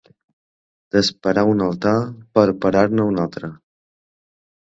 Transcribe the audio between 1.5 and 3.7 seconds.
altar per parar-ne un altre.